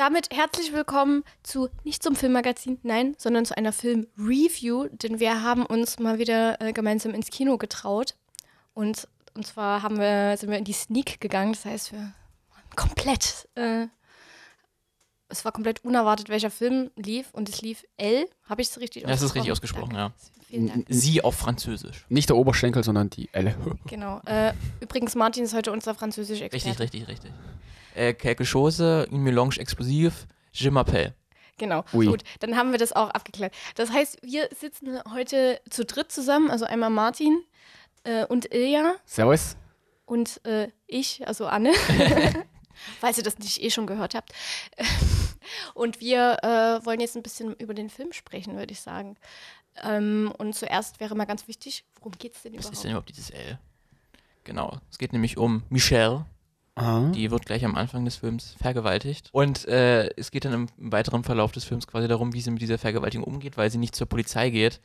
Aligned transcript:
damit 0.00 0.28
herzlich 0.32 0.72
willkommen 0.72 1.24
zu 1.42 1.68
nicht 1.84 2.02
zum 2.02 2.16
Filmmagazin, 2.16 2.78
nein, 2.82 3.14
sondern 3.18 3.44
zu 3.44 3.54
einer 3.54 3.70
Filmreview, 3.70 4.88
denn 4.92 5.20
wir 5.20 5.42
haben 5.42 5.66
uns 5.66 5.98
mal 5.98 6.18
wieder 6.18 6.58
äh, 6.58 6.72
gemeinsam 6.72 7.12
ins 7.12 7.28
Kino 7.28 7.58
getraut 7.58 8.14
und 8.72 9.06
und 9.34 9.46
zwar 9.46 9.82
haben 9.82 9.98
wir 9.98 10.38
sind 10.38 10.48
wir 10.48 10.56
in 10.56 10.64
die 10.64 10.72
Sneak 10.72 11.20
gegangen, 11.20 11.52
das 11.52 11.66
heißt 11.66 11.92
wir 11.92 11.98
waren 11.98 12.76
komplett 12.76 13.46
äh, 13.56 13.88
es 15.28 15.44
war 15.44 15.52
komplett 15.52 15.84
unerwartet, 15.84 16.30
welcher 16.30 16.50
Film 16.50 16.90
lief 16.96 17.28
und 17.32 17.50
es 17.50 17.60
lief 17.60 17.84
L. 17.98 18.24
Habe 18.48 18.62
ich 18.62 18.68
es 18.70 18.80
richtig 18.80 19.02
Ja, 19.02 19.08
das 19.10 19.20
ist 19.20 19.34
richtig 19.34 19.52
ausgesprochen, 19.52 19.92
Danke. 19.92 20.14
ja. 20.16 20.44
Vielen 20.48 20.66
Dank. 20.66 20.86
Sie 20.88 21.22
auf 21.22 21.36
Französisch. 21.36 22.06
Nicht 22.08 22.30
der 22.30 22.36
Oberschenkel, 22.36 22.82
sondern 22.82 23.10
die 23.10 23.28
Elle. 23.32 23.54
Genau. 23.86 24.22
Äh, 24.24 24.54
übrigens, 24.80 25.14
Martin 25.14 25.44
ist 25.44 25.54
heute 25.54 25.70
unser 25.70 25.94
französisch 25.94 26.40
Experte. 26.40 26.80
Richtig, 26.80 27.02
richtig, 27.02 27.08
richtig. 27.08 27.32
Äh, 27.94 28.14
quelque 28.14 28.44
chose, 28.44 29.06
une 29.10 29.22
mélange 29.22 29.58
explosive, 29.58 30.26
je 30.52 30.70
m'appelle. 30.70 31.14
Genau. 31.58 31.84
Ui. 31.92 32.06
Gut, 32.06 32.22
dann 32.38 32.56
haben 32.56 32.72
wir 32.72 32.78
das 32.78 32.92
auch 32.92 33.10
abgeklärt. 33.10 33.52
Das 33.74 33.90
heißt, 33.92 34.18
wir 34.22 34.48
sitzen 34.58 35.00
heute 35.12 35.60
zu 35.68 35.84
dritt 35.84 36.10
zusammen, 36.10 36.50
also 36.50 36.64
einmal 36.64 36.88
Martin 36.90 37.42
äh, 38.04 38.24
und 38.24 38.52
Ilja 38.54 38.94
Servus. 39.04 39.56
und 40.06 40.40
äh, 40.46 40.68
ich, 40.86 41.26
also 41.26 41.46
Anne, 41.46 41.72
falls 43.00 43.18
ihr 43.18 43.24
das 43.24 43.38
nicht 43.38 43.62
eh 43.62 43.70
schon 43.70 43.86
gehört 43.86 44.14
habt. 44.14 44.32
Und 45.74 46.00
wir 46.00 46.36
äh, 46.44 46.84
wollen 46.86 47.00
jetzt 47.00 47.16
ein 47.16 47.22
bisschen 47.24 47.54
über 47.56 47.74
den 47.74 47.90
Film 47.90 48.12
sprechen, 48.12 48.56
würde 48.56 48.72
ich 48.72 48.80
sagen. 48.80 49.16
Ähm, 49.82 50.32
und 50.38 50.54
zuerst 50.54 51.00
wäre 51.00 51.16
mal 51.16 51.24
ganz 51.24 51.48
wichtig, 51.48 51.84
worum 51.96 52.12
geht 52.12 52.36
es 52.36 52.42
denn 52.42 52.52
Was 52.52 52.58
überhaupt? 52.60 52.74
ist 52.74 52.84
denn 52.84 52.90
überhaupt 52.92 53.08
dieses 53.08 53.30
L? 53.30 53.58
Genau. 54.44 54.78
Es 54.90 54.98
geht 54.98 55.12
nämlich 55.12 55.38
um 55.38 55.64
Michelle. 55.68 56.24
Aha. 56.80 57.10
Die 57.14 57.30
wird 57.30 57.46
gleich 57.46 57.64
am 57.64 57.76
Anfang 57.76 58.04
des 58.04 58.16
Films 58.16 58.54
vergewaltigt. 58.60 59.28
Und 59.32 59.66
äh, 59.68 60.08
es 60.16 60.30
geht 60.30 60.44
dann 60.44 60.52
im, 60.54 60.66
weiteren 60.78 61.24
Verlauf 61.24 61.52
des 61.52 61.64
Films 61.64 61.86
quasi 61.86 62.08
darum, 62.08 62.32
wie 62.32 62.40
sie 62.40 62.50
mit 62.50 62.62
dieser 62.62 62.78
Vergewaltigung 62.78 63.24
umgeht, 63.26 63.56
weil 63.56 63.70
sie 63.70 63.78
nicht 63.78 63.94
zur 63.94 64.06
Polizei 64.08 64.50
geht, 64.50 64.80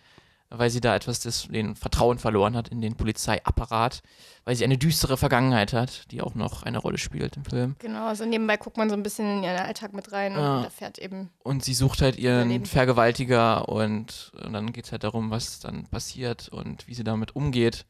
weil 0.50 0.70
sie 0.70 0.81
da 0.81 0.95
etwas 0.95 1.22
des, 1.22 1.47
den 1.47 1.75
Vertrauen 1.75 2.20
verloren 2.20 2.55
hat 2.55 2.67
in 2.67 2.81
den 2.81 2.95
Polizeiapparat, 2.95 4.03
weil 4.44 4.55
sie 4.55 4.64
eine 4.64 4.78
düstere 4.78 5.17
Vergangenheit 5.17 5.73
hat, 5.73 6.11
die 6.11 6.22
auch 6.22 6.36
noch 6.36 6.64
eine 6.64 6.78
Rolle 6.78 6.97
spielt 6.97 7.36
im 7.38 7.45
Film. 7.45 7.75
Genau, 7.80 8.08
also 8.08 8.25
nebenbei 8.25 8.58
guckt 8.58 8.77
man 8.77 8.89
so 8.89 8.95
ein 8.95 9.02
bisschen 9.03 9.38
in 9.39 9.44
ihren 9.44 9.58
Alltag 9.58 9.94
mit 9.94 10.11
rein 10.11 10.36
Ah. 10.36 10.58
und 10.59 10.64
erfährt 10.66 11.00
eben. 11.00 11.30
Und 11.44 11.64
sie 11.64 11.73
sucht 11.73 12.02
halt 12.02 12.17
ihren 12.17 12.42
Überleben. 12.48 12.66
Vergewaltiger 12.66 13.67
und, 13.70 14.33
und 14.45 14.53
dann 14.53 14.72
geht 14.72 14.86
es 14.86 14.92
halt 14.92 15.03
darum, 15.03 15.31
was 15.31 15.59
dann 15.61 15.86
passiert 15.88 16.50
und 16.50 16.88
wie 16.88 16.94
sie 16.94 17.03
damit 17.03 17.36
umgeht. 17.36 17.86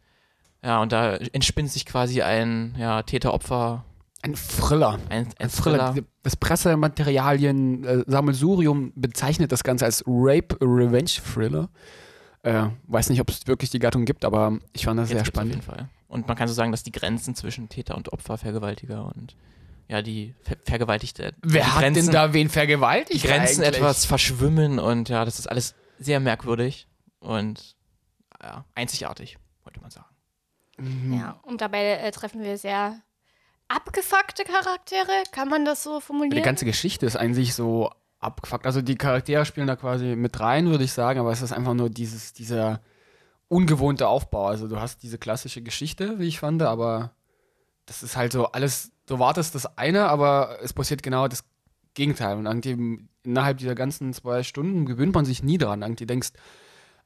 Ja, 0.64 0.82
und 0.82 0.92
da 0.92 1.16
entspinnt 1.16 1.70
sich 1.72 1.86
quasi 1.86 2.22
ein 2.24 2.74
ja, 2.80 3.04
Täter-Opfer, 3.04 3.84
Ein 4.26 4.36
Thriller. 4.36 5.00
ein, 5.10 5.28
ein 5.28 5.28
Ein 5.38 5.50
Thriller. 5.50 5.94
Thriller. 5.94 6.08
Das 6.24 6.36
Pressematerialien 6.36 7.84
äh, 7.84 8.04
Sammelsurium 8.08 8.92
bezeichnet 8.96 9.52
das 9.52 9.64
Ganze 9.64 9.86
als 9.86 10.04
Rape 10.08 10.58
Revenge 10.62 11.06
Thriller. 11.34 11.70
Äh, 12.42 12.68
weiß 12.88 13.10
nicht, 13.10 13.22
ob 13.22 13.30
es 13.30 13.48
wirklich 13.48 13.70
die 13.70 13.80
Gattung 13.80 14.06
gibt, 14.06 14.26
aber 14.26 14.58
ich 14.74 14.86
fand 14.86 15.00
das 15.00 15.10
Jetzt 15.10 15.18
sehr 15.18 15.24
gibt's 15.26 15.40
auf 15.40 15.46
jeden 15.46 15.62
spannend. 15.62 15.80
Fall. 15.80 15.90
Und 16.08 16.28
man 16.28 16.38
kann 16.38 16.48
so 16.48 16.54
sagen, 16.54 16.72
dass 16.72 16.84
die 16.84 16.92
Grenzen 16.92 17.36
zwischen 17.36 17.70
Täter 17.70 17.96
und 17.96 18.14
Opfer, 18.14 18.38
Vergewaltiger 18.38 19.12
und 19.16 19.36
ja, 19.88 20.02
die 20.02 20.34
Ver 20.42 20.56
Vergewaltigte. 20.64 21.34
Wer 21.44 21.64
die 21.64 21.68
hat 21.70 21.82
Grenzen, 21.82 22.06
denn 22.06 22.14
da 22.14 22.34
wen 22.34 22.48
die 22.48 22.54
vergewaltigt? 22.54 23.26
Grenzen 23.26 23.64
eigentlich? 23.64 23.78
etwas 23.78 24.06
verschwimmen 24.06 24.80
und 24.80 25.10
ja, 25.10 25.26
das 25.26 25.38
ist 25.40 25.48
alles 25.48 25.76
sehr 26.00 26.20
merkwürdig 26.20 26.88
und 27.20 27.76
ja, 28.42 28.66
einzigartig, 28.74 29.38
wollte 29.64 29.82
man 29.82 29.92
sagen. 29.92 30.08
Mhm. 30.78 31.14
Ja, 31.14 31.40
und 31.44 31.62
dabei 31.62 31.84
äh, 31.98 32.12
treffen 32.12 32.42
wir 32.44 32.58
sehr 32.58 33.00
abgefuckte 33.68 34.44
Charaktere. 34.44 35.24
Kann 35.32 35.50
man 35.50 35.66
das 35.66 35.84
so 35.84 36.00
Die 36.00 36.06
formulieren? 36.06 36.44
ganze 36.44 36.66
Geschichte 36.66 37.06
ist 37.06 37.16
eigentlich 37.16 37.54
so 37.54 37.92
abgefuckt. 38.20 38.66
Also 38.66 38.82
die 38.82 38.96
Charaktere 38.96 39.46
spielen 39.46 39.68
da 39.68 39.76
quasi 39.76 40.16
mit 40.16 40.40
rein, 40.40 40.68
würde 40.68 40.84
ich 40.84 40.94
sagen, 40.94 41.20
aber 41.20 41.32
es 41.32 41.42
ist 41.42 41.52
einfach 41.52 41.74
nur 41.74 41.90
dieses, 41.90 42.34
dieser 42.34 42.82
ungewohnte 43.48 44.08
Aufbau. 44.08 44.48
Also 44.48 44.68
du 44.68 44.80
hast 44.80 45.04
diese 45.04 45.18
klassische 45.18 45.62
Geschichte, 45.62 46.20
wie 46.20 46.28
ich 46.28 46.40
fand, 46.40 46.62
aber 46.64 47.12
das 47.86 48.04
ist 48.04 48.16
halt 48.18 48.32
so 48.32 48.48
alles, 48.48 48.92
du 49.06 49.20
wartest 49.20 49.54
das 49.56 49.78
eine, 49.78 50.08
aber 50.08 50.58
es 50.64 50.74
passiert 50.74 51.04
genau 51.04 51.28
das 51.28 51.44
Gegenteil. 51.94 52.38
Und 52.38 52.46
irgendwie 52.48 53.08
innerhalb 53.24 53.58
dieser 53.58 53.76
ganzen 53.76 54.14
zwei 54.14 54.44
Stunden 54.44 54.86
gewöhnt 54.86 55.14
man 55.14 55.26
sich 55.26 55.44
nie 55.44 55.58
dran. 55.58 55.82
Irgendwie 55.82 56.06
denkst, 56.06 56.30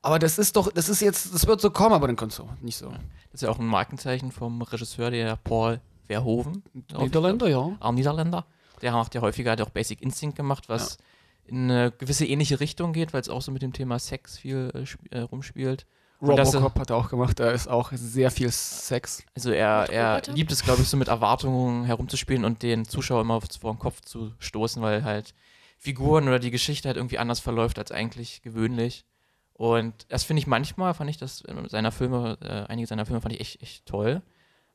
aber 0.02 0.20
das 0.20 0.40
ist 0.40 0.56
doch, 0.56 0.72
das 0.72 0.88
ist 0.88 1.02
jetzt, 1.02 1.34
das 1.34 1.46
wird 1.48 1.60
so 1.60 1.72
kommen, 1.72 1.94
aber 1.94 2.08
dann 2.08 2.16
kommt 2.16 2.32
so, 2.32 2.50
nicht 2.62 2.78
so. 2.78 2.90
Das 2.90 3.36
ist 3.36 3.42
ja 3.42 3.50
auch 3.50 3.60
ein 3.60 3.68
Markenzeichen 3.68 4.32
vom 4.32 4.62
Regisseur, 4.62 5.12
der 5.12 5.36
Paul 5.36 5.82
Verhoeven. 6.10 6.64
Niederländer, 6.98 7.48
ja. 7.48 7.78
Auch 7.80 7.92
Niederländer. 7.92 8.46
Der 8.82 8.92
macht 8.94 9.14
ja 9.14 9.22
häufiger 9.22 9.52
hat 9.52 9.62
auch 9.62 9.70
Basic 9.70 10.02
Instinct 10.02 10.36
gemacht, 10.36 10.70
was 10.70 10.98
in 11.46 11.70
eine 11.70 11.92
gewisse 11.92 12.26
ähnliche 12.26 12.60
Richtung 12.60 12.94
geht, 12.94 13.14
weil 13.14 13.22
es 13.22 13.30
auch 13.30 13.42
so 13.42 13.52
mit 13.52 13.62
dem 13.62 13.74
Thema 13.74 14.00
Sex 14.00 14.38
viel 14.38 14.72
äh, 15.12 15.16
äh, 15.16 15.22
rumspielt. 15.22 15.86
Und 16.20 16.36
das- 16.36 16.54
Robocop 16.56 16.80
hat 16.80 16.90
er 16.90 16.96
auch 16.98 17.10
gemacht, 17.10 17.40
da 17.40 17.52
ist 17.52 17.68
auch 17.68 17.92
sehr 17.94 18.30
viel 18.32 18.52
Sex. 18.52 19.24
Also 19.36 19.52
er, 19.52 19.88
er 19.90 20.22
liebt 20.34 20.52
es, 20.52 20.64
glaube 20.64 20.82
ich, 20.82 20.88
so 20.90 20.98
mit 20.98 21.08
Erwartungen 21.08 21.86
herumzuspielen 21.86 22.44
und 22.44 22.62
den 22.64 22.86
Zuschauer 22.86 23.22
immer 23.22 23.40
vor 23.42 23.74
den 23.74 23.80
Kopf 23.80 24.02
zu 24.02 24.34
stoßen, 24.40 24.82
weil 24.82 25.04
halt 25.04 25.34
Figuren 25.78 26.28
oder 26.28 26.40
die 26.40 26.52
Geschichte 26.52 26.88
halt 26.90 26.98
irgendwie 26.98 27.20
anders 27.20 27.40
verläuft 27.40 27.80
als 27.80 27.92
eigentlich 27.92 28.42
gewöhnlich. 28.42 29.06
Und 29.54 29.94
das 30.10 30.24
finde 30.24 30.40
ich 30.42 30.48
manchmal, 30.48 30.94
fand 30.94 31.10
ich 31.10 31.18
das 31.18 31.42
in 31.42 31.68
seiner 31.70 31.92
Filme, 31.92 32.38
äh, 32.42 32.70
einige 32.72 32.88
seiner 32.88 33.06
Filme 33.06 33.22
fand 33.22 33.34
ich 33.36 33.42
echt, 33.42 33.62
echt 33.62 33.86
toll. 33.86 34.22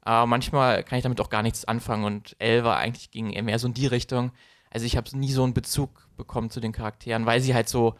Aber 0.04 0.26
manchmal 0.26 0.84
kann 0.84 0.98
ich 0.98 1.02
damit 1.02 1.20
auch 1.20 1.30
gar 1.30 1.42
nichts 1.42 1.64
anfangen 1.64 2.04
und 2.04 2.36
war 2.38 2.76
eigentlich 2.76 3.10
ging 3.10 3.30
eher 3.30 3.42
mehr 3.42 3.58
so 3.58 3.66
in 3.66 3.74
die 3.74 3.86
Richtung. 3.86 4.32
Also 4.70 4.86
ich 4.86 4.96
habe 4.96 5.16
nie 5.16 5.32
so 5.32 5.42
einen 5.44 5.54
Bezug 5.54 6.08
bekommen 6.16 6.50
zu 6.50 6.60
den 6.60 6.72
Charakteren, 6.72 7.26
weil 7.26 7.40
sie 7.40 7.54
halt 7.54 7.68
so 7.68 7.94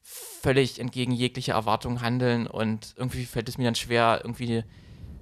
völlig 0.00 0.78
entgegen 0.78 1.12
jeglicher 1.12 1.54
Erwartung 1.54 2.00
handeln 2.00 2.46
und 2.46 2.94
irgendwie 2.96 3.26
fällt 3.26 3.48
es 3.48 3.58
mir 3.58 3.64
dann 3.64 3.74
schwer, 3.74 4.20
irgendwie 4.24 4.64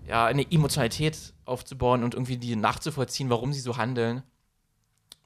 ja, 0.07 0.27
eine 0.27 0.51
Emotionalität 0.51 1.35
aufzubauen 1.45 2.05
und 2.05 2.15
irgendwie 2.15 2.37
die 2.37 2.55
nachzuvollziehen, 2.57 3.31
warum 3.31 3.53
sie 3.53 3.61
so 3.61 3.77
handeln, 3.77 4.23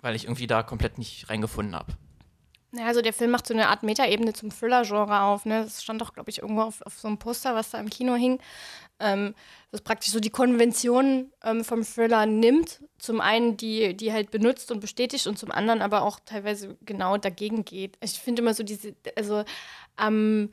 weil 0.01 0.17
ich 0.17 0.25
irgendwie 0.25 0.47
da 0.47 0.63
komplett 0.63 0.99
nicht 0.99 1.29
reingefunden 1.29 1.75
habe. 1.75 1.93
Ja, 2.75 2.87
also 2.87 3.03
der 3.03 3.13
Film 3.13 3.31
macht 3.31 3.47
so 3.47 3.53
eine 3.53 3.69
Art 3.69 3.83
Metaebene 3.83 4.33
zum 4.33 4.51
Thriller-Genre 4.51 5.21
auf. 5.21 5.45
Ne? 5.45 5.63
Das 5.65 5.83
stand 5.83 6.01
doch, 6.01 6.15
glaube 6.15 6.31
ich, 6.31 6.39
irgendwo 6.39 6.63
auf, 6.63 6.81
auf 6.83 6.99
so 6.99 7.07
einem 7.07 7.19
Poster, 7.19 7.55
was 7.55 7.71
da 7.71 7.79
im 7.79 7.91
Kino 7.91 8.15
hing. 8.15 8.39
Ähm, 8.99 9.35
das 9.71 9.83
praktisch 9.83 10.11
so 10.11 10.21
die 10.21 10.31
Konvention 10.31 11.31
ähm, 11.45 11.65
vom 11.65 11.85
Thriller 11.85 12.25
nimmt. 12.25 12.83
Zum 12.99 13.21
einen 13.21 13.59
die, 13.59 13.95
die 13.95 14.13
halt 14.13 14.31
benutzt 14.31 14.73
und 14.73 14.81
bestätigt 14.81 15.27
und 15.27 15.39
zum 15.39 15.51
anderen 15.51 15.83
aber 15.83 16.03
auch 16.03 16.19
teilweise 16.25 16.77
genau 16.81 17.19
dagegen 17.19 17.67
geht. 17.67 17.99
Ich 18.01 18.19
finde 18.19 18.41
immer 18.41 18.55
so 18.55 18.63
diese, 18.63 18.95
also 19.17 19.45
am, 19.97 20.51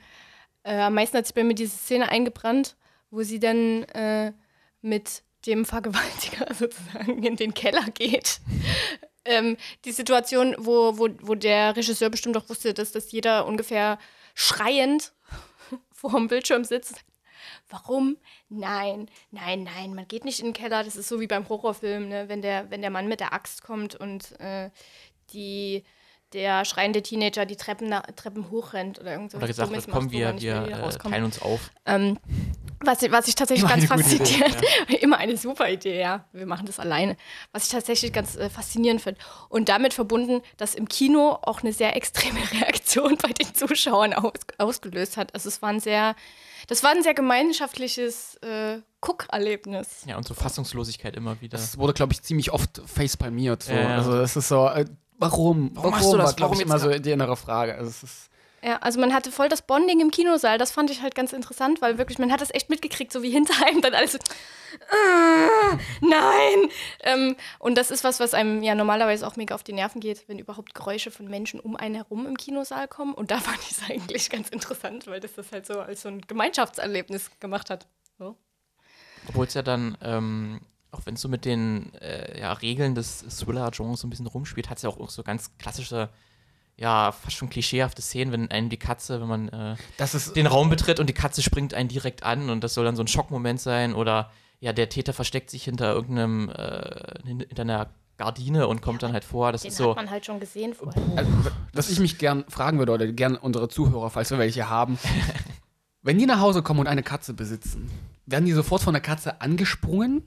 äh, 0.64 0.78
am 0.78 0.96
meisten 0.96 1.18
hat 1.18 1.26
sich 1.26 1.36
bei 1.36 1.46
mir 1.46 1.56
diese 1.56 1.78
Szene 1.78 2.10
eingebrannt, 2.10 2.76
wo 3.12 3.24
sie 3.24 3.40
dann 3.40 3.84
äh, 3.84 4.34
mit 4.82 5.24
dem 5.46 5.64
Vergewaltiger 5.64 6.54
sozusagen 6.54 7.24
in 7.24 7.38
den 7.38 7.54
Keller 7.54 7.86
geht. 7.94 8.42
Ähm, 9.30 9.58
die 9.86 9.92
Situation, 9.92 10.56
wo, 10.58 10.98
wo, 10.98 11.10
wo 11.22 11.36
der 11.36 11.76
Regisseur 11.76 12.10
bestimmt 12.10 12.36
auch 12.36 12.50
wusste, 12.50 12.74
dass 12.74 12.92
das 12.92 13.12
jeder 13.12 13.46
ungefähr 13.46 14.00
schreiend 14.34 15.14
vor 15.92 16.12
dem 16.12 16.28
Bildschirm 16.28 16.64
sitzt. 16.64 17.06
Warum? 17.70 18.18
Nein, 18.50 19.10
nein, 19.32 19.64
nein, 19.64 19.94
man 19.94 20.08
geht 20.08 20.26
nicht 20.26 20.40
in 20.40 20.48
den 20.48 20.54
Keller. 20.54 20.84
Das 20.84 20.96
ist 20.96 21.08
so 21.08 21.20
wie 21.20 21.28
beim 21.28 21.48
Horrorfilm, 21.48 22.10
ne? 22.10 22.28
wenn, 22.28 22.42
der, 22.42 22.72
wenn 22.72 22.82
der 22.82 22.90
Mann 22.90 23.08
mit 23.08 23.20
der 23.20 23.32
Axt 23.32 23.62
kommt 23.62 23.96
und 23.96 24.40
äh, 24.40 24.72
die, 25.32 25.84
der 26.34 26.66
schreiende 26.66 27.04
Teenager 27.04 27.46
die 27.46 27.56
Treppen, 27.56 27.90
na, 27.90 28.02
Treppen 28.02 28.50
hochrennt 28.50 29.00
oder 29.00 29.12
irgend 29.12 29.32
so 29.32 29.38
Oder 29.38 29.48
gesagt 29.48 29.70
Dummes 29.70 29.88
komm, 29.88 30.12
wir, 30.12 30.40
wir 30.42 30.68
äh, 30.68 30.98
teilen 30.98 31.26
uns 31.26 31.42
auf. 31.42 31.70
Ähm, 31.86 32.18
was, 32.82 33.02
was 33.12 33.28
ich 33.28 33.36
tatsächlich 33.36 33.70
Immer 33.70 33.88
ganz 33.88 33.90
gute 33.90 34.16
Idee, 34.16 34.26
faszinierend, 34.26 34.64
immer 35.02 35.18
eine 35.18 35.38
super 35.38 35.70
Idee, 35.70 36.00
ja. 36.00 36.26
Wir 36.32 36.46
machen 36.46 36.66
das 36.66 36.80
alleine. 36.80 37.18
Was 37.52 37.64
ich 37.66 37.70
tatsächlich 37.70 38.14
ganz 38.14 38.36
äh, 38.38 38.50
faszinierend 38.50 39.02
finde. 39.02 39.20
Und 39.50 39.70
damit 39.70 39.94
verbunden, 39.94 40.42
dass 40.58 40.76
im 40.76 40.88
Kino 40.88 41.38
auch 41.42 41.62
eine 41.62 41.74
sehr 41.74 41.96
extreme 41.96 42.40
Reaktion 42.54 43.18
bei 43.22 43.30
den 43.30 43.54
Zuschauern 43.54 44.14
aus, 44.14 44.34
ausgelöst 44.58 45.18
hat. 45.18 45.34
Also 45.34 45.50
es 45.50 45.62
war 45.62 45.70
ein 45.70 45.80
sehr, 45.80 46.16
das 46.68 46.84
war 46.84 46.92
ein 46.92 47.04
sehr 47.04 47.14
gemeinschaftliches 47.14 48.36
äh, 48.36 48.80
Guckerlebnis. 49.02 50.04
Ja, 50.06 50.18
und 50.18 50.26
so 50.26 50.34
Fassungslosigkeit 50.34 51.16
immer 51.16 51.42
wieder. 51.42 51.58
Das 51.58 51.78
wurde, 51.78 51.94
glaube 51.94 52.14
ich, 52.14 52.22
ziemlich 52.22 52.52
oft 52.52 52.82
facepalmiert. 52.86 53.64
So. 53.64 53.74
Ja, 53.74 53.82
ja. 53.82 53.98
Also 53.98 54.18
es 54.22 54.36
ist 54.36 54.48
so, 54.48 54.68
äh, 54.68 54.86
warum? 55.18 55.72
Warum 55.74 55.92
machst 55.92 56.14
du 56.14 56.18
das? 56.18 56.28
War, 56.28 56.34
glaube 56.34 56.52
Warum 56.52 56.62
ich, 56.62 56.66
immer 56.66 56.80
so 56.80 56.98
die 56.98 57.12
innere 57.12 57.36
Frage. 57.36 57.76
Also 57.76 57.90
es 57.90 58.04
ist 58.04 58.29
Ja, 58.64 58.78
also 58.78 59.00
man 59.00 59.14
hatte 59.14 59.32
voll 59.32 59.50
das 59.50 59.62
Bonding 59.62 60.02
im 60.02 60.12
Kinosaal. 60.12 60.58
Das 60.58 60.72
fand 60.72 60.90
ich 60.92 61.02
halt 61.02 61.16
ganz 61.16 61.34
interessant, 61.34 61.82
weil 61.82 61.98
wirklich, 61.98 62.20
man 62.20 62.32
hat 62.32 62.42
das 62.42 62.54
echt 62.54 62.70
mitgekriegt, 62.70 63.12
so 63.12 63.24
wie 63.24 63.30
hinter 63.30 63.54
einem 63.66 63.82
dann 63.82 63.94
alles 63.94 64.14
so, 64.14 64.18
"Ah, 64.92 65.78
nein. 66.02 66.70
Ähm, 67.02 67.36
und 67.60 67.78
das 67.78 67.92
ist 67.92 68.04
was, 68.04 68.20
was 68.20 68.34
einem 68.34 68.62
ja 68.64 68.76
normalerweise 68.76 69.26
auch 69.26 69.36
mega 69.36 69.56
auf 69.56 69.64
die 69.64 69.74
Nerven 69.74 70.02
geht, 70.02 70.28
wenn 70.28 70.40
überhaupt 70.40 70.76
Geräusche 70.76 71.12
von 71.12 71.28
Menschen 71.28 71.60
um 71.60 71.76
einen 71.76 71.96
herum 71.96 72.26
im 72.26 72.38
Kinosaal 72.38 72.88
kommen. 72.88 73.14
Und 73.14 73.32
da 73.32 73.38
fand 73.40 73.60
ich 73.62 73.72
es 73.72 73.90
eigentlich 73.90 74.30
ganz 74.30 74.50
interessant, 74.50 75.08
weil 75.08 75.20
das 75.20 75.34
das 75.34 75.52
halt 75.52 75.66
so 75.66 75.80
als 75.80 76.02
so 76.02 76.10
ein 76.10 76.22
Gemeinschaftserlebnis 76.22 77.32
gemacht 77.40 77.70
hat. 77.70 77.88
So. 78.18 78.36
Obwohl 79.28 79.46
es 79.46 79.54
ja 79.54 79.62
dann 79.62 79.98
ähm, 80.02 80.60
auch 80.92 81.06
wenn 81.06 81.16
es 81.16 81.22
so 81.22 81.30
mit 81.30 81.46
den 81.46 81.94
äh, 81.96 82.40
ja, 82.40 82.54
Regeln 82.54 82.96
des 82.96 83.24
Thriller-Genres 83.40 84.02
so 84.02 84.08
ein 84.08 84.10
bisschen 84.10 84.28
rumspielt, 84.28 84.70
hat 84.70 84.78
es 84.78 84.84
ja 84.84 84.90
auch 84.90 85.10
so 85.10 85.24
ganz 85.24 85.56
klassische, 85.58 86.10
ja, 86.80 87.12
fast 87.12 87.36
schon 87.36 87.50
klischeehafte 87.50 88.02
Szenen, 88.02 88.32
wenn 88.32 88.50
einem 88.52 88.70
die 88.70 88.78
Katze, 88.78 89.20
wenn 89.20 89.28
man 89.28 89.50
äh, 89.50 89.76
Das 89.98 90.16
ist 90.16 90.36
den 90.36 90.48
Raum 90.48 90.70
betritt 90.70 91.00
und 91.00 91.08
die 91.08 91.14
Katze 91.14 91.42
springt 91.42 91.74
einen 91.74 91.90
direkt 91.90 92.24
an 92.24 92.50
und 92.50 92.64
das 92.64 92.74
soll 92.74 92.86
dann 92.86 92.96
so 92.96 93.04
ein 93.04 93.08
Schockmoment 93.08 93.60
sein 93.60 93.94
oder 93.94 94.32
ja, 94.62 94.72
der 94.74 94.90
Täter 94.90 95.14
versteckt 95.14 95.50
sich 95.50 95.64
hinter 95.66 95.94
irgendeinem, 95.94 96.50
äh, 96.50 97.22
hin- 97.26 97.40
hinter 97.48 97.62
einer 97.64 97.90
Gardine 98.18 98.68
und 98.68 98.82
kommt 98.82 99.02
dann 99.04 99.14
halt 99.14 99.24
vor. 99.24 99.52
Das 99.54 99.62
Den 99.62 99.72
ist 99.72 99.78
so. 99.78 99.92
hat 99.92 99.96
man 99.96 100.10
halt 100.10 100.26
schon 100.26 100.40
gesehen 100.42 100.74
vorher. 100.74 101.02
Also, 101.16 101.32
was 101.74 101.90
ich 101.90 102.00
mich 102.00 102.18
gern 102.18 102.44
fragen 102.50 102.78
würde, 102.78 102.92
oder 102.92 103.08
gern 103.08 103.36
unsere 103.38 103.70
Zuhörer, 103.70 104.10
falls 104.10 104.30
wir 104.32 104.38
welche 104.38 104.70
haben, 104.70 104.98
wenn 106.02 106.18
die 106.18 106.26
nach 106.26 106.40
Hause 106.40 106.62
kommen 106.64 106.82
und 106.82 106.88
eine 106.88 107.04
Katze 107.04 107.34
besitzen, 107.34 107.90
werden 108.26 108.46
die 108.46 108.52
sofort 108.52 108.82
von 108.84 108.94
der 108.94 109.02
Katze 109.02 109.42
angesprungen? 109.42 110.24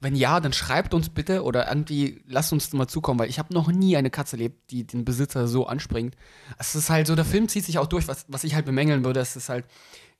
Wenn 0.00 0.14
ja, 0.14 0.40
dann 0.40 0.52
schreibt 0.52 0.92
uns 0.92 1.08
bitte 1.08 1.42
oder 1.42 1.68
irgendwie 1.68 2.22
lasst 2.26 2.52
uns 2.52 2.72
mal 2.74 2.86
zukommen, 2.86 3.18
weil 3.18 3.30
ich 3.30 3.38
habe 3.38 3.54
noch 3.54 3.68
nie 3.68 3.96
eine 3.96 4.10
Katze 4.10 4.36
erlebt, 4.36 4.70
die 4.70 4.86
den 4.86 5.04
Besitzer 5.04 5.48
so 5.48 5.66
anspringt. 5.66 6.16
Es 6.58 6.74
ist 6.74 6.90
halt 6.90 7.06
so, 7.06 7.14
der 7.14 7.24
Film 7.24 7.48
zieht 7.48 7.64
sich 7.64 7.78
auch 7.78 7.86
durch, 7.86 8.06
was, 8.06 8.26
was 8.28 8.44
ich 8.44 8.54
halt 8.54 8.66
bemängeln 8.66 9.04
würde, 9.04 9.20
es 9.20 9.36
ist 9.36 9.48
halt 9.48 9.64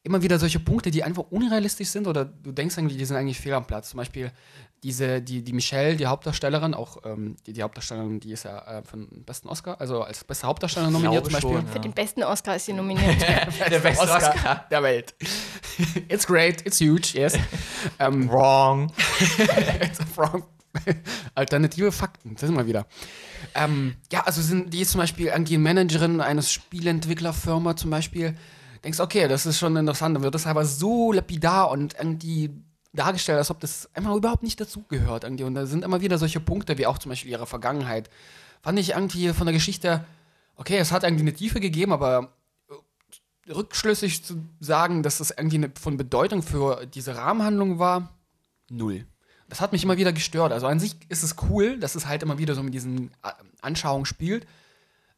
immer 0.06 0.22
wieder 0.22 0.38
solche 0.38 0.60
Punkte, 0.60 0.92
die 0.92 1.02
einfach 1.02 1.24
unrealistisch 1.30 1.88
sind 1.88 2.06
oder 2.06 2.24
du 2.24 2.52
denkst 2.52 2.78
eigentlich, 2.78 2.96
die 2.96 3.04
sind 3.04 3.16
eigentlich 3.16 3.40
fehl 3.40 3.52
am 3.52 3.66
Platz. 3.66 3.90
Zum 3.90 3.98
Beispiel 3.98 4.30
diese, 4.84 5.20
die, 5.20 5.42
die 5.42 5.52
Michelle, 5.52 5.96
die 5.96 6.06
Hauptdarstellerin, 6.06 6.74
auch 6.74 6.98
ähm, 7.04 7.36
die, 7.44 7.52
die 7.52 7.62
Hauptdarstellerin, 7.62 8.20
die 8.20 8.30
ist 8.30 8.44
ja 8.44 8.58
äh, 8.58 8.82
für 8.84 8.98
den 8.98 9.24
besten 9.24 9.48
Oscar, 9.48 9.80
also 9.80 10.02
als 10.02 10.22
beste 10.22 10.46
Hauptdarstellerin 10.46 10.92
nominiert 10.92 11.24
zum 11.24 11.32
Beispiel. 11.32 11.56
schon, 11.56 11.66
Für 11.66 11.76
ja. 11.76 11.82
den 11.82 11.92
besten 11.92 12.22
Oscar 12.22 12.54
ist 12.54 12.66
sie 12.66 12.72
nominiert. 12.72 13.20
der 13.70 13.80
beste 13.80 14.02
Oscar. 14.02 14.66
der 14.70 14.82
Welt. 14.84 15.14
It's 16.08 16.26
great, 16.26 16.64
it's 16.64 16.80
huge, 16.80 17.12
yes. 17.14 17.34
ähm, 17.98 18.30
Wrong. 18.30 18.92
it's 19.80 19.98
wrong. 20.16 20.44
Alternative 21.34 21.90
Fakten, 21.90 22.34
das 22.34 22.42
sind 22.42 22.54
wir 22.54 22.66
wieder. 22.66 22.86
Ähm, 23.54 23.96
ja, 24.12 24.20
also 24.20 24.40
sind 24.40 24.72
die 24.72 24.82
ist 24.82 24.92
zum 24.92 25.00
Beispiel 25.00 25.26
irgendwie 25.26 25.58
Managerin 25.58 26.20
eines 26.20 26.52
Spieleentwicklerfirma 26.52 27.76
zum 27.76 27.90
Beispiel. 27.90 28.36
Denkst, 28.86 29.00
okay, 29.00 29.26
das 29.26 29.46
ist 29.46 29.58
schon 29.58 29.74
interessant, 29.76 30.14
dann 30.14 30.22
wird 30.22 30.36
das 30.36 30.46
aber 30.46 30.64
so 30.64 31.10
lapidar 31.10 31.72
und 31.72 31.94
irgendwie 31.98 32.50
dargestellt, 32.92 33.38
als 33.38 33.50
ob 33.50 33.58
das 33.58 33.90
einfach 33.94 34.14
überhaupt 34.14 34.44
nicht 34.44 34.60
dazugehört. 34.60 35.24
Und 35.24 35.38
da 35.56 35.66
sind 35.66 35.82
immer 35.84 36.02
wieder 36.02 36.18
solche 36.18 36.38
Punkte, 36.38 36.78
wie 36.78 36.86
auch 36.86 36.98
zum 36.98 37.08
Beispiel 37.08 37.32
ihre 37.32 37.48
Vergangenheit. 37.48 38.08
Fand 38.62 38.78
ich 38.78 38.90
irgendwie 38.90 39.30
von 39.30 39.44
der 39.44 39.54
Geschichte, 39.54 40.04
okay, 40.54 40.78
es 40.78 40.92
hat 40.92 41.02
irgendwie 41.02 41.22
eine 41.22 41.34
Tiefe 41.34 41.58
gegeben, 41.58 41.92
aber 41.92 42.30
äh, 43.48 43.52
rückschlüssig 43.52 44.24
zu 44.24 44.36
sagen, 44.60 45.02
dass 45.02 45.18
das 45.18 45.32
irgendwie 45.32 45.56
eine, 45.56 45.72
von 45.74 45.96
Bedeutung 45.96 46.44
für 46.44 46.86
diese 46.86 47.16
Rahmenhandlung 47.16 47.80
war, 47.80 48.14
null. 48.70 49.04
Das 49.48 49.60
hat 49.60 49.72
mich 49.72 49.82
immer 49.82 49.96
wieder 49.96 50.12
gestört. 50.12 50.52
Also 50.52 50.68
an 50.68 50.78
sich 50.78 50.94
ist 51.08 51.24
es 51.24 51.34
cool, 51.50 51.76
dass 51.80 51.96
es 51.96 52.06
halt 52.06 52.22
immer 52.22 52.38
wieder 52.38 52.54
so 52.54 52.62
mit 52.62 52.72
diesen 52.72 53.10
äh, 53.24 53.32
Anschauungen 53.62 54.06
spielt. 54.06 54.46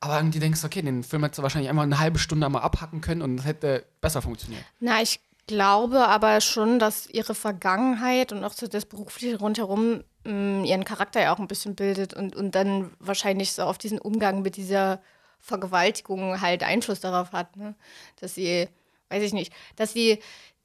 Aber 0.00 0.16
irgendwie 0.16 0.38
denkst 0.38 0.60
du, 0.60 0.66
okay, 0.66 0.82
den 0.82 1.02
Film 1.02 1.24
hättest 1.24 1.38
du 1.38 1.42
wahrscheinlich 1.42 1.68
einmal 1.68 1.84
eine 1.84 1.98
halbe 1.98 2.18
Stunde 2.18 2.48
mal 2.48 2.60
abhacken 2.60 3.00
können 3.00 3.22
und 3.22 3.40
es 3.40 3.44
hätte 3.44 3.84
besser 4.00 4.22
funktioniert. 4.22 4.64
Na, 4.78 5.02
ich 5.02 5.20
glaube 5.48 6.06
aber 6.06 6.40
schon, 6.40 6.78
dass 6.78 7.08
ihre 7.08 7.34
Vergangenheit 7.34 8.32
und 8.32 8.44
auch 8.44 8.52
so 8.52 8.68
das 8.68 8.84
Berufliche 8.84 9.38
rundherum 9.38 10.04
mh, 10.24 10.64
ihren 10.64 10.84
Charakter 10.84 11.20
ja 11.20 11.34
auch 11.34 11.40
ein 11.40 11.48
bisschen 11.48 11.74
bildet 11.74 12.14
und, 12.14 12.36
und 12.36 12.54
dann 12.54 12.92
wahrscheinlich 13.00 13.52
so 13.52 13.62
auf 13.62 13.78
diesen 13.78 13.98
Umgang 13.98 14.42
mit 14.42 14.56
dieser 14.56 15.00
Vergewaltigung 15.40 16.40
halt 16.40 16.62
Einfluss 16.62 17.00
darauf 17.00 17.32
hat. 17.32 17.56
Ne? 17.56 17.74
Dass 18.20 18.34
sie, 18.34 18.68
weiß 19.08 19.22
ich 19.22 19.32
nicht, 19.32 19.52
dass 19.76 19.92
sie 19.92 20.20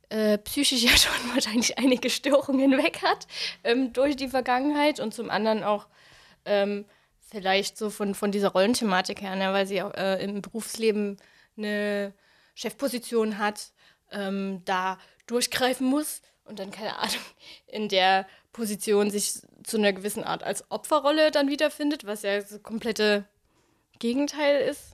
äh, 0.09 0.37
psychisch 0.39 0.83
ja 0.83 0.95
schon 0.95 1.33
wahrscheinlich 1.33 1.79
einige 1.79 2.09
Störungen 2.09 2.77
weg 2.77 3.01
hat 3.03 3.25
ähm, 3.63 3.93
durch 3.93 4.15
die 4.15 4.27
Vergangenheit 4.27 4.99
und 4.99 5.13
zum 5.13 5.29
anderen 5.29 5.63
auch 5.63 5.87
ähm, 6.45 6.85
vielleicht 7.33 7.77
so 7.77 7.89
von, 7.89 8.13
von 8.13 8.31
dieser 8.31 8.49
Rollenthematik 8.49 9.21
her, 9.21 9.35
ne? 9.35 9.51
weil 9.53 9.65
sie 9.65 9.81
auch 9.81 9.93
äh, 9.95 10.23
im 10.23 10.41
Berufsleben 10.41 11.17
eine 11.57 12.13
Chefposition 12.53 13.39
hat, 13.39 13.71
ähm, 14.11 14.61
da 14.65 14.99
durchgreifen 15.25 15.87
muss 15.87 16.21
und 16.45 16.59
dann, 16.59 16.69
keine 16.69 16.97
Ahnung, 16.99 17.15
in 17.67 17.89
der 17.89 18.27
Position 18.51 19.09
sich 19.09 19.41
zu 19.63 19.77
einer 19.77 19.93
gewissen 19.93 20.23
Art 20.23 20.43
als 20.43 20.69
Opferrolle 20.69 21.31
dann 21.31 21.49
wiederfindet, 21.49 22.05
was 22.05 22.21
ja 22.21 22.39
das 22.39 22.61
komplette 22.61 23.25
Gegenteil 23.97 24.61
ist. 24.61 24.91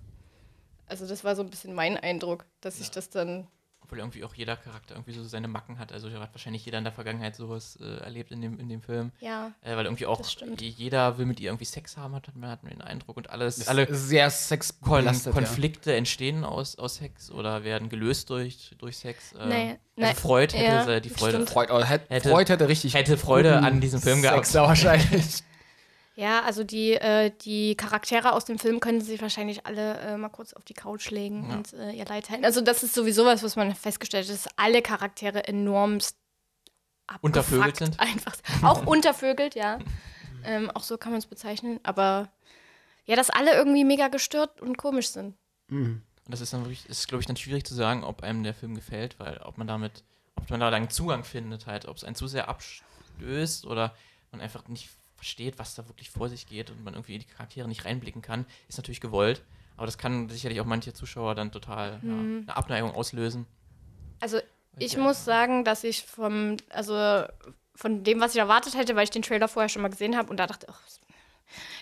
Also 0.85 1.05
das 1.05 1.23
war 1.25 1.35
so 1.35 1.43
ein 1.43 1.49
bisschen 1.49 1.73
mein 1.73 1.97
Eindruck, 1.97 2.45
dass 2.61 2.77
sich 2.77 2.89
das 2.89 3.09
dann 3.09 3.47
Obwohl 3.89 3.97
irgendwie 3.99 4.23
auch 4.23 4.35
jeder 4.35 4.55
Charakter 4.55 4.93
irgendwie 4.93 5.13
so 5.13 5.23
seine 5.23 5.47
Macken 5.47 5.79
hat. 5.79 5.91
Also 5.91 6.11
hat 6.11 6.31
wahrscheinlich 6.31 6.63
jeder 6.63 6.77
in 6.77 6.83
der 6.83 6.93
Vergangenheit 6.93 7.35
sowas 7.35 7.75
äh, 7.81 8.03
erlebt 8.03 8.29
in 8.29 8.39
dem, 8.39 8.59
in 8.59 8.69
dem 8.69 8.83
Film. 8.83 9.11
ja 9.19 9.51
Äh, 9.63 9.75
weil 9.75 9.85
irgendwie 9.85 10.05
auch 10.05 10.21
jeder 10.59 11.17
will 11.17 11.25
mit 11.25 11.39
ihr 11.39 11.49
irgendwie 11.49 11.65
Sex 11.65 11.97
haben, 11.97 12.13
hat 12.13 12.29
man, 12.35 12.51
hat 12.51 12.59
den 12.63 12.81
Eindruck. 12.81 13.17
Und 13.17 13.31
alles, 13.31 13.57
Das 13.57 13.67
alle 13.67 13.91
sehr 13.95 14.25
Kon 14.25 14.31
sexbelastet. 14.31 15.25
ja. 15.25 15.31
Konflikte 15.31 15.95
entstehen 15.95 16.43
aus, 16.43 16.77
aus 16.77 16.97
Sex 16.97 17.31
oder 17.31 17.63
werden 17.63 17.89
gelöst 17.89 18.29
durch, 18.29 18.75
durch 18.77 18.95
Sex. 18.97 19.33
Äh, 19.33 19.47
Nee, 19.47 19.69
also 19.71 19.79
nee. 19.95 20.13
Freud 20.13 20.55
hätte 20.55 20.91
Ja, 20.91 20.99
die 20.99 21.09
Freude. 21.09 21.47
Freud, 21.47 21.71
oh, 21.71 21.83
hätte, 21.83 22.29
Freud 22.29 22.51
hätte 22.51 22.67
richtig 22.67 22.93
hätte 22.93 23.17
Freude 23.17 23.57
an 23.57 23.81
diesem 23.81 23.99
Film 24.01 24.21
Sex 24.21 24.31
gehabt. 24.31 24.55
da 24.55 24.61
wahrscheinlich. 24.67 25.43
Ja, 26.19 26.41
also 26.43 26.65
die, 26.65 26.95
äh, 26.95 27.31
die 27.43 27.75
Charaktere 27.75 28.33
aus 28.33 28.43
dem 28.43 28.59
Film 28.59 28.81
können 28.81 28.99
sich 28.99 29.21
wahrscheinlich 29.21 29.65
alle 29.65 29.97
äh, 29.99 30.17
mal 30.17 30.27
kurz 30.27 30.51
auf 30.51 30.65
die 30.65 30.73
Couch 30.73 31.11
legen 31.11 31.47
Ja. 31.49 31.55
und 31.55 31.71
äh, 31.71 31.91
ihr 31.91 32.03
Leid 32.03 32.25
teilen. 32.25 32.43
Also 32.43 32.59
das 32.59 32.83
ist 32.83 32.93
sowieso 32.93 33.23
was, 33.23 33.41
was 33.41 33.55
man 33.55 33.73
festgestellt 33.73 34.27
hat, 34.27 34.33
dass 34.33 34.49
alle 34.57 34.81
Charaktere 34.81 35.47
enormst 35.47 36.17
Untervögelt 37.21 37.77
sind. 37.77 37.97
Einfach. 38.01 38.35
Auch 38.63 38.85
untervögelt, 38.85 39.55
ja. 39.55 39.79
ähm, 40.43 40.69
auch 40.71 40.83
so 40.83 40.97
kann 40.97 41.13
man 41.13 41.19
es 41.19 41.25
bezeichnen. 41.25 41.79
Aber 41.83 42.29
ja, 43.05 43.15
dass 43.15 43.29
alle 43.29 43.53
irgendwie 43.53 43.85
mega 43.85 44.09
gestört 44.09 44.59
und 44.59 44.77
komisch 44.77 45.11
sind. 45.11 45.37
Mhm. 45.69 46.01
Und 46.25 46.31
das 46.31 46.41
ist 46.41 46.51
dann 46.51 46.65
wirklich, 46.65 46.85
ist, 46.89 47.07
glaube 47.07 47.21
ich, 47.21 47.27
dann 47.27 47.37
schwierig 47.37 47.65
zu 47.65 47.73
sagen, 47.73 48.03
ob 48.03 48.23
einem 48.23 48.43
der 48.43 48.53
Film 48.53 48.75
gefällt, 48.75 49.17
weil 49.19 49.37
ob 49.37 49.57
man 49.57 49.67
damit, 49.67 50.03
ob 50.35 50.49
man 50.49 50.59
da 50.59 50.67
einen 50.67 50.89
Zugang 50.89 51.23
findet, 51.23 51.65
halt, 51.65 51.85
ob 51.85 51.95
es 51.95 52.03
einen 52.03 52.15
zu 52.15 52.27
sehr 52.27 52.49
abstößt 52.49 53.65
oder 53.65 53.95
man 54.31 54.41
einfach 54.41 54.67
nicht 54.67 54.89
versteht, 55.19 55.59
was 55.59 55.75
da 55.75 55.87
wirklich 55.87 56.09
vor 56.09 56.29
sich 56.29 56.47
geht 56.47 56.71
und 56.71 56.83
man 56.83 56.93
irgendwie 56.93 57.15
in 57.15 57.19
die 57.19 57.27
Charaktere 57.27 57.67
nicht 57.67 57.85
reinblicken 57.85 58.21
kann, 58.21 58.45
ist 58.67 58.77
natürlich 58.77 59.01
gewollt. 59.01 59.43
Aber 59.77 59.85
das 59.85 59.97
kann 59.97 60.29
sicherlich 60.29 60.59
auch 60.61 60.65
manche 60.65 60.93
Zuschauer 60.93 61.35
dann 61.35 61.51
total 61.51 61.99
ja, 62.03 62.13
eine 62.13 62.57
Abneigung 62.57 62.91
auslösen. 62.95 63.45
Also 64.19 64.39
ich 64.79 64.93
Ja. 64.93 64.99
muss 64.99 65.23
sagen, 65.25 65.63
dass 65.63 65.83
ich 65.83 66.03
vom, 66.05 66.57
also 66.69 67.25
von 67.75 68.03
dem, 68.03 68.19
was 68.19 68.33
ich 68.33 68.39
erwartet 68.39 68.75
hätte, 68.75 68.95
weil 68.95 69.03
ich 69.03 69.09
den 69.09 69.21
Trailer 69.21 69.47
vorher 69.47 69.69
schon 69.69 69.81
mal 69.81 69.89
gesehen 69.89 70.17
habe 70.17 70.29
und 70.29 70.37
da 70.37 70.47
dachte, 70.47 70.67
ach, 70.69 70.81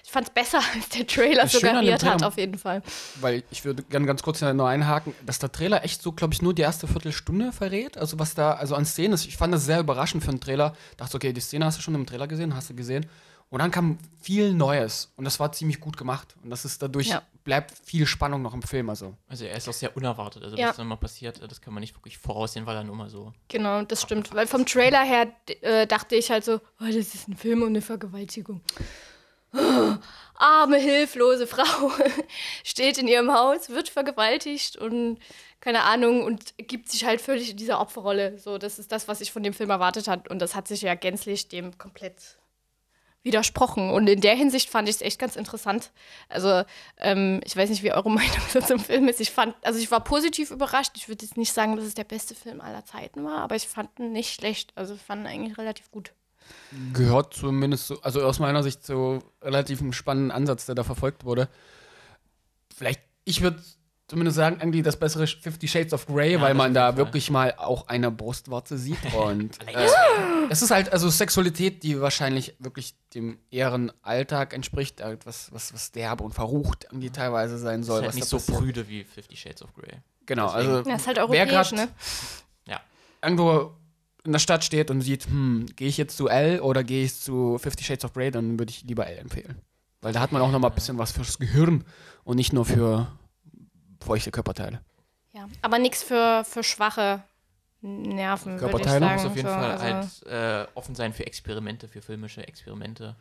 ich 0.04 0.12
fand 0.12 0.28
es 0.28 0.34
besser, 0.34 0.60
als 0.76 0.90
der 0.90 1.06
Trailer 1.08 1.44
Das 1.44 1.52
suggeriert 1.54 2.04
hat, 2.04 2.20
Trailer- 2.20 2.28
auf 2.28 2.38
jeden 2.38 2.58
Fall. 2.58 2.82
Weil 3.22 3.44
ich 3.52 3.66
würde 3.66 3.84
gerne 3.84 4.06
ganz 4.06 4.24
kurz 4.24 4.42
noch 4.42 4.66
einhaken, 4.68 5.14
dass 5.26 5.40
der 5.40 5.52
Trailer 5.52 5.84
echt 5.84 6.02
so, 6.02 6.12
glaube 6.12 6.34
ich, 6.34 6.42
nur 6.42 6.54
die 6.54 6.62
erste 6.64 6.88
Viertelstunde 6.88 7.52
verrät. 7.52 7.98
Also 7.98 8.18
was 8.20 8.34
da, 8.36 8.54
also 8.54 8.76
an 8.76 8.86
Szenen 8.86 9.14
ist, 9.14 9.26
ich 9.26 9.38
fand 9.38 9.54
das 9.54 9.66
sehr 9.66 9.80
überraschend 9.80 10.24
für 10.24 10.30
einen 10.30 10.40
Trailer. 10.42 10.76
Dachte, 10.98 11.16
okay, 11.18 11.34
die 11.34 11.42
Szene 11.42 11.66
hast 11.66 11.78
du 11.78 11.82
schon 11.82 11.96
im 11.96 12.06
Trailer 12.06 12.28
gesehen, 12.28 12.56
hast 12.56 12.70
du 12.70 12.76
gesehen. 12.76 13.06
Und 13.50 13.60
dann 13.62 13.72
kam 13.72 13.98
viel 14.20 14.54
Neues 14.54 15.14
und 15.16 15.24
das 15.24 15.40
war 15.40 15.54
ziemlich 15.54 15.80
gut 15.80 15.96
gemacht. 15.96 16.36
Und 16.44 16.50
das 16.50 16.66
ist 16.66 16.82
dadurch, 16.82 17.08
Ja. 17.08 17.22
bleibt 17.46 17.74
viel 17.82 18.06
Spannung 18.06 18.42
noch 18.42 18.54
im 18.54 18.62
Film. 18.62 18.90
Also 18.90 19.16
Also 19.30 19.46
er 19.46 19.56
ist 19.56 19.70
auch 19.70 19.74
sehr 19.74 19.96
unerwartet. 19.96 20.44
Also 20.44 20.58
Ja. 20.58 20.68
was 20.68 20.76
dann 20.76 20.88
mal 20.88 20.98
passiert, 20.98 21.42
das 21.50 21.62
kann 21.62 21.74
man 21.74 21.80
nicht 21.80 21.96
wirklich 21.96 22.18
voraussehen, 22.18 22.66
weil 22.66 22.76
er 22.76 22.84
nur 22.84 22.98
mal 22.98 23.10
so. 23.10 23.32
Genau, 23.48 23.84
das 23.84 24.02
stimmt. 24.02 24.34
Weil 24.36 24.48
vom 24.48 24.66
Trailer 24.66 25.02
her 25.06 25.28
äh, 25.62 25.88
dachte 25.88 26.16
ich 26.18 26.30
halt 26.30 26.44
so, 26.44 26.56
oh, 26.82 26.86
das 26.88 26.96
ist 27.16 27.30
ein 27.30 27.38
Film 27.38 27.62
um 27.62 27.70
eine 27.70 27.82
Vergewaltigung. 27.82 28.60
Arme, 30.36 30.78
hilflose 30.78 31.48
Frau 31.48 31.92
steht 32.64 32.98
in 32.98 33.08
ihrem 33.08 33.34
Haus, 33.34 33.70
wird 33.70 33.90
vergewaltigt 33.90 34.76
und 34.76 35.20
keine 35.60 35.84
Ahnung 35.84 36.24
und 36.24 36.54
gibt 36.58 36.90
sich 36.90 37.06
halt 37.06 37.20
völlig 37.22 37.52
in 37.52 37.58
dieser 37.58 37.82
Opferrolle. 37.82 38.38
So, 38.38 38.58
das 38.58 38.80
ist 38.80 38.92
das, 38.92 39.08
was 39.08 39.22
ich 39.22 39.32
von 39.32 39.44
dem 39.44 39.54
Film 39.54 39.70
erwartet 39.70 40.08
hat 40.08 40.30
und 40.30 40.40
das 40.40 40.56
hat 40.56 40.68
sich 40.68 40.82
ja 40.82 40.96
gänzlich 40.96 41.48
dem 41.48 41.78
komplett 41.78 42.38
widersprochen. 43.24 43.90
Und 43.92 44.08
in 44.08 44.22
der 44.22 44.36
Hinsicht 44.36 44.70
fand 44.70 44.90
ich 44.90 44.96
es 44.96 45.02
echt 45.02 45.20
ganz 45.20 45.36
interessant. 45.36 45.92
Also, 46.30 46.64
ähm, 46.98 47.42
ich 47.44 47.56
weiß 47.56 47.70
nicht, 47.70 47.84
wie 47.84 47.92
eure 47.92 48.10
Meinung 48.10 48.42
so 48.50 48.62
zum 48.62 48.80
Film 48.80 49.08
ist. 49.08 49.20
Ich 49.20 49.32
fand, 49.32 49.56
also 49.64 49.80
ich 49.80 49.92
war 49.92 50.04
positiv 50.04 50.52
überrascht. 50.52 50.94
Ich 50.96 51.08
würde 51.08 51.26
jetzt 51.26 51.38
nicht 51.38 51.54
sagen, 51.54 51.76
dass 51.76 51.86
es 51.86 51.94
der 51.94 52.04
beste 52.04 52.36
Film 52.36 52.62
aller 52.62 52.86
Zeiten 52.86 53.24
war, 53.24 53.40
aber 53.40 53.56
ich 53.56 53.68
fand 53.68 53.90
ihn 54.00 54.12
nicht 54.12 54.34
schlecht. 54.34 54.72
Also 54.76 54.96
ich 54.96 55.02
fand 55.02 55.24
ihn 55.24 55.28
eigentlich 55.28 55.58
relativ 55.58 55.92
gut. 55.92 56.14
Gehört 56.94 57.34
zumindest 57.34 57.88
so, 57.88 58.02
also 58.02 58.22
aus 58.24 58.40
meiner 58.40 58.64
Sicht 58.64 58.86
so 58.86 59.20
relativ 59.42 59.82
einen 59.82 59.94
spannenden 59.94 60.32
Ansatz, 60.32 60.66
der 60.66 60.76
da 60.76 60.84
verfolgt 60.84 61.24
wurde. 61.26 61.50
Vielleicht, 62.76 63.02
ich 63.26 63.42
würde 63.42 63.62
zumindest 64.08 64.38
sagen, 64.38 64.58
irgendwie 64.60 64.82
das 64.84 64.98
bessere 64.98 65.28
Fifty 65.28 65.68
Shades 65.68 65.92
of 65.94 66.06
Grey, 66.06 66.34
Ja, 66.34 66.42
weil 66.42 66.54
man 66.54 66.74
da 66.74 66.88
Fall. 66.88 66.98
wirklich 66.98 67.30
mal 67.30 67.54
auch 67.58 67.88
eine 67.88 68.10
Brustwarze 68.12 68.78
sieht. 68.78 68.98
Und 69.14 69.60
äh, 69.68 69.88
es 70.50 70.62
ist 70.62 70.72
halt 70.72 70.94
also 70.94 71.10
Sexualität, 71.10 71.84
die 71.84 72.00
wahrscheinlich 72.00 72.56
wirklich 72.60 72.96
dem 73.16 73.38
ehren 73.52 73.92
Alltag 74.04 74.54
entspricht, 74.54 75.02
etwas, 75.02 75.52
was, 75.52 75.74
was 75.74 75.92
derbe 75.92 76.24
und 76.24 76.34
verrucht 76.34 76.86
irgendwie 76.86 77.10
teilweise 77.10 77.58
sein 77.58 77.82
ist 77.82 77.88
soll. 77.88 77.98
halt 78.02 78.10
was 78.10 78.16
nicht 78.16 78.28
so 78.28 78.38
passiert. 78.38 78.58
prüde 78.60 78.88
wie 78.88 79.04
Fifty 79.04 79.36
Shades 79.36 79.62
of 79.62 79.74
Grey. 79.74 79.98
Genau, 80.26 80.54
deswegen. 80.54 80.76
also 80.76 80.90
Ja, 80.90 80.96
ist 80.96 81.08
halt 81.08 81.18
europäisch, 81.20 81.50
grad 81.50 81.72
ne? 81.74 81.88
Ja. 82.68 82.82
irgendwo 83.22 83.74
in 84.28 84.34
der 84.34 84.40
Stadt 84.40 84.64
steht 84.64 84.92
und 84.92 85.02
sieht, 85.02 85.26
hm, 85.26 85.66
gehe 85.76 85.88
ich 85.88 85.98
jetzt 85.98 86.18
zu 86.18 86.28
L 86.28 86.60
oder 86.60 86.84
gehe 86.84 87.06
ich 87.06 87.16
zu 87.16 87.58
Fifty 87.58 87.84
Shades 87.84 88.06
of 88.06 88.14
Grey, 88.14 88.30
dann 88.30 88.60
würde 88.60 88.70
ich 88.70 88.84
lieber 88.84 89.08
L 89.08 89.18
empfehlen. 89.18 89.62
Weil 90.02 90.14
da 90.14 90.20
hat 90.20 90.32
man 90.32 90.42
auch 90.42 90.52
noch 90.52 90.60
mal 90.60 90.68
ein 90.68 90.76
bisschen 90.76 90.98
was 90.98 91.14
fürs 91.14 91.40
Gehirn 91.40 91.86
und 92.24 92.36
nicht 92.36 92.54
nur 92.54 92.66
für 92.66 93.08
feuchte 94.02 94.30
Körperteile. 94.32 94.82
Ja, 95.32 95.48
aber 95.62 95.80
nichts 95.80 96.04
für, 96.04 96.44
für 96.44 96.62
schwache 96.62 97.24
Nerven, 97.82 98.54
würde 98.54 98.66
ich 98.66 98.72
Körperteile? 98.72 99.00
sagen. 99.06 99.16
muss 99.16 99.26
auf 99.26 99.36
jeden 99.36 99.48
so, 99.48 99.54
Fall 99.54 99.72
also, 99.72 100.30
halt 100.30 100.68
äh, 100.68 100.72
offen 100.74 100.96
sein 100.96 101.14
für 101.14 101.26
Experimente, 101.26 101.88
für 101.88 102.02
filmische 102.02 102.46
Experimente. 102.46 103.16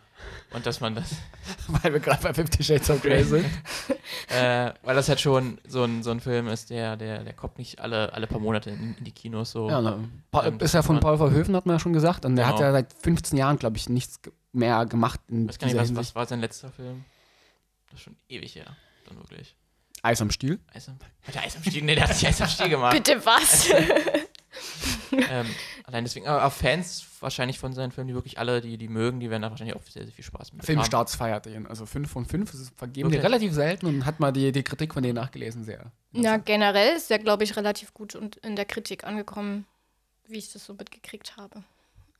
Und 0.51 0.67
dass 0.67 0.81
man 0.81 0.95
das, 0.95 1.15
Weil 1.69 1.93
wir 1.93 2.01
gerade 2.01 2.23
bei 2.23 2.35
Fifty 2.35 2.65
Shades 2.65 2.91
of 2.91 3.01
Grey 3.01 3.23
sind. 3.23 3.47
äh, 4.37 4.75
weil 4.83 4.95
das 4.97 5.09
halt 5.09 5.21
schon 5.21 5.59
so 5.67 5.85
ein, 5.85 6.03
so 6.03 6.11
ein 6.11 6.21
Film 6.21 6.49
ist, 6.49 6.71
der, 6.71 6.97
der, 6.97 7.25
der 7.25 7.33
kommt 7.33 7.59
nicht 7.59 7.81
alle, 7.81 8.13
alle 8.13 8.27
paar 8.27 8.41
Monate 8.41 8.71
in, 8.71 8.95
in 8.99 9.05
die 9.05 9.13
Kinos 9.13 9.51
so. 9.53 9.69
Ja, 9.69 9.81
ne. 9.81 10.09
Ähm, 10.45 10.61
ist 10.61 10.75
ja 10.75 10.83
von 10.83 11.01
Paul 11.01 11.17
Verhoeven, 11.19 11.55
hat 11.57 11.67
man 11.67 11.77
ja 11.77 11.81
schon 11.81 11.93
gesagt. 11.93 12.25
Und 12.25 12.37
der 12.37 12.47
hat 12.47 12.57
Genau. 12.57 12.67
ja 12.67 12.73
seit 12.73 12.93
15 12.93 13.39
Jahren, 13.39 13.59
glaube 13.59 13.77
ich, 13.77 13.89
nichts 13.89 14.21
mehr 14.53 14.87
gemacht 14.87 15.21
in 15.29 15.49
weiß 15.49 15.59
gar 15.59 15.67
nicht, 15.67 15.77
was, 15.77 15.89
Hinsicht. 15.89 16.09
was 16.11 16.15
war 16.15 16.27
sein 16.27 16.41
letzter 16.41 16.71
Film? 16.71 17.05
Das 17.91 17.99
ist 18.01 18.05
schon 18.05 18.17
ewig 18.29 18.55
her, 18.55 18.77
dann 19.07 19.17
wirklich. 19.19 19.55
Eis 20.03 20.21
am 20.23 20.31
Stiel. 20.31 20.61
Eis 20.73 20.89
am, 20.89 20.99
hat 21.27 21.35
der 21.35 21.43
Eis 21.43 21.57
am 21.57 21.63
Stiel? 21.65 21.83
Nee, 21.83 21.95
der 21.95 22.05
hat 22.05 22.11
nicht 22.11 22.27
Eis 22.27 22.41
am 22.41 22.49
Stiel 22.49 22.69
gemacht. 22.69 22.93
bitte 22.95 23.25
was? 23.25 23.69
ähm, 25.31 25.47
allein 25.85 26.05
deswegen, 26.05 26.27
aber 26.27 26.45
auch 26.45 26.53
Fans 26.53 27.05
wahrscheinlich 27.21 27.59
von 27.59 27.73
seinen 27.73 27.93
Filmen, 27.93 28.09
die 28.09 28.15
wirklich 28.15 28.39
alle, 28.39 28.61
die, 28.61 28.77
die 28.79 28.89
mögen, 28.89 29.21
die 29.21 29.31
werden 29.31 29.43
da 29.43 29.51
wahrscheinlich 29.51 29.77
auch 29.77 29.83
sehr, 29.83 30.05
sehr 30.05 30.13
viel 30.13 30.25
Spaß 30.25 30.53
mit 30.53 30.63
haben. 30.63 30.67
Filmstarts 30.67 31.15
feiert 31.17 31.47
den. 31.47 31.67
Also 31.67 31.87
5 31.87 32.11
von 32.11 32.25
5 32.27 32.51
vergeben 32.77 33.09
die 33.11 33.17
Wirklich? 33.17 33.25
relativ 33.25 33.53
selten 33.55 33.87
und 33.87 34.05
hat 34.07 34.21
mal 34.21 34.33
die, 34.33 34.53
die 34.53 34.63
Kritik 34.63 34.95
von 34.95 35.03
denen 35.03 35.15
nachgelesen. 35.17 35.65
Sehr. 35.65 35.91
ja, 36.13 36.37
generell 36.37 36.97
ist 36.97 37.11
der, 37.11 37.19
glaube 37.19 37.45
ich, 37.45 37.57
relativ 37.57 37.93
gut 37.95 38.15
und 38.15 38.37
in 38.37 38.57
der 38.57 38.65
Kritik 38.65 39.05
angekommen, 39.05 39.67
wie 40.29 40.39
ich 40.39 40.53
das 40.53 40.65
so 40.65 40.75
mitgekriegt 40.75 41.37
habe. 41.37 41.63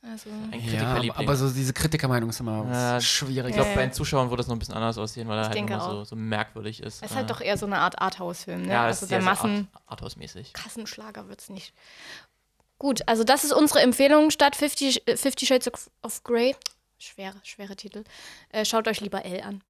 Also, 0.01 0.29
Ein 0.51 0.61
Ja, 0.61 1.01
aber 1.15 1.35
so 1.35 1.49
diese 1.49 1.73
Kritikermeinung 1.73 2.29
ist 2.29 2.39
immer 2.39 2.65
Ja, 2.71 3.01
schwierig. 3.01 3.49
ich 3.49 3.55
glaube, 3.55 3.69
Ja, 3.69 3.75
bei 3.75 3.81
den 3.81 3.91
Zuschauern 3.93 4.29
würde 4.29 4.41
das 4.41 4.47
noch 4.47 4.55
ein 4.55 4.59
bisschen 4.59 4.75
anders 4.75 4.97
aussehen, 4.97 5.27
weil 5.27 5.39
er 5.39 5.49
halt 5.49 5.57
immer 5.57 5.81
so, 5.81 6.03
so 6.05 6.15
merkwürdig 6.15 6.81
ist. 6.81 6.97
es 6.97 7.01
ist 7.01 7.11
Äh, 7.11 7.15
halt 7.15 7.29
doch 7.29 7.41
eher 7.41 7.57
so 7.57 7.65
eine 7.65 7.79
Art 7.79 7.99
Arthouse-Film, 7.99 8.61
ne? 8.61 8.73
ja, 8.73 8.85
also 8.85 9.05
ist 9.05 9.11
der 9.11 9.21
Massen. 9.21 9.67
Art, 9.73 9.83
Arthouse-mäßig. 9.87 10.53
Kassenschlager 10.53 11.27
wird 11.27 11.41
es 11.41 11.49
nicht. 11.49 11.73
Gut, 12.79 13.01
also 13.07 13.23
das 13.23 13.43
ist 13.43 13.53
unsere 13.53 13.81
Empfehlung 13.81 14.29
statt 14.29 14.55
Fifty, 14.55 15.01
äh, 15.05 15.17
Fifty 15.17 15.45
Shades 15.45 15.67
of, 15.67 15.89
of 16.03 16.23
Grey. 16.23 16.55
Schwere, 16.99 17.39
schwere 17.43 17.75
Titel. 17.75 18.03
Äh, 18.49 18.65
schaut 18.65 18.87
euch 18.87 19.01
lieber 19.01 19.23
L 19.25 19.41
an. 19.41 19.63